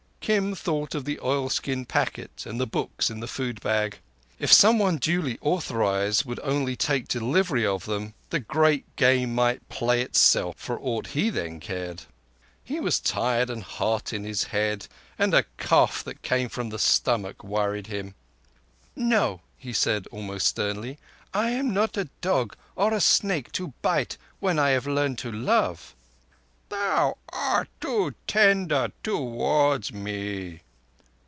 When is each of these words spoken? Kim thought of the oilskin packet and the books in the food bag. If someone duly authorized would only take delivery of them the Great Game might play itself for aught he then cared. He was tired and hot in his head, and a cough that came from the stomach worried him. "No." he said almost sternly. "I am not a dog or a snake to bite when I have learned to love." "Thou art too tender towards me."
Kim 0.23 0.53
thought 0.53 0.93
of 0.93 1.03
the 1.03 1.19
oilskin 1.19 1.83
packet 1.83 2.43
and 2.45 2.59
the 2.61 2.67
books 2.67 3.09
in 3.09 3.21
the 3.21 3.27
food 3.27 3.59
bag. 3.59 3.97
If 4.37 4.53
someone 4.53 4.97
duly 4.97 5.39
authorized 5.41 6.25
would 6.25 6.39
only 6.43 6.75
take 6.75 7.07
delivery 7.07 7.65
of 7.65 7.85
them 7.85 8.13
the 8.29 8.39
Great 8.39 8.95
Game 8.97 9.33
might 9.33 9.67
play 9.67 10.01
itself 10.03 10.57
for 10.57 10.79
aught 10.79 11.07
he 11.07 11.31
then 11.31 11.59
cared. 11.59 12.03
He 12.63 12.79
was 12.79 12.99
tired 12.99 13.49
and 13.49 13.63
hot 13.63 14.13
in 14.13 14.23
his 14.23 14.43
head, 14.43 14.87
and 15.17 15.33
a 15.33 15.43
cough 15.57 16.03
that 16.03 16.21
came 16.21 16.49
from 16.49 16.69
the 16.69 16.79
stomach 16.79 17.43
worried 17.43 17.87
him. 17.87 18.13
"No." 18.95 19.41
he 19.57 19.73
said 19.73 20.05
almost 20.11 20.45
sternly. 20.47 20.99
"I 21.33 21.49
am 21.49 21.73
not 21.73 21.97
a 21.97 22.09
dog 22.21 22.55
or 22.75 22.93
a 22.93 23.01
snake 23.01 23.51
to 23.53 23.73
bite 23.81 24.17
when 24.39 24.59
I 24.59 24.69
have 24.69 24.85
learned 24.87 25.17
to 25.19 25.31
love." 25.31 25.95
"Thou 26.69 27.17
art 27.33 27.67
too 27.81 28.15
tender 28.27 28.93
towards 29.03 29.91
me." 29.91 30.61